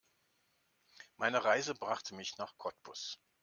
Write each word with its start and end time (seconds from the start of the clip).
Meine 1.17 1.43
Reise 1.45 1.75
brachte 1.75 2.15
mich 2.15 2.35
nach 2.39 2.57
Cottbus 2.57 3.19